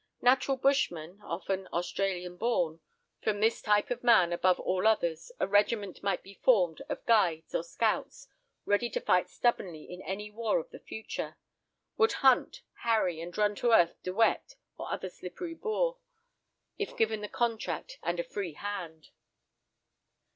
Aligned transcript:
Natural 0.19 0.57
bushmen, 0.57 1.21
often 1.23 1.67
Australian 1.71 2.35
born; 2.35 2.79
from 3.21 3.39
this 3.39 3.61
type 3.61 3.91
of 3.91 4.03
man, 4.03 4.33
above 4.33 4.59
all 4.59 4.87
others, 4.87 5.31
a 5.39 5.45
regiment 5.47 6.01
might 6.01 6.23
be 6.23 6.33
formed 6.41 6.81
of 6.89 7.05
"Guides" 7.05 7.53
or 7.53 7.63
"Scouts," 7.63 8.27
ready 8.65 8.89
to 8.89 8.99
fight 8.99 9.29
stubbornly 9.29 9.83
in 9.83 10.01
any 10.01 10.31
war 10.31 10.57
of 10.59 10.71
the 10.71 10.79
future; 10.79 11.37
would 11.97 12.13
hunt, 12.13 12.63
harry, 12.81 13.21
and 13.21 13.37
run 13.37 13.53
to 13.57 13.73
earth 13.73 13.95
De 14.01 14.11
Wet, 14.11 14.55
or 14.75 14.91
other 14.91 15.07
slippery 15.11 15.53
Boer, 15.53 15.99
if 16.79 16.97
given 16.97 17.21
the 17.21 17.27
contract 17.29 17.99
and 18.01 18.19
a 18.19 18.23
"free 18.23 18.53
hand." 18.53 19.09